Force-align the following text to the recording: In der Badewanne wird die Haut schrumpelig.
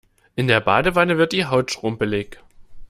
In 0.35 0.47
der 0.47 0.61
Badewanne 0.61 1.19
wird 1.19 1.31
die 1.31 1.45
Haut 1.45 1.69
schrumpelig. 1.69 2.39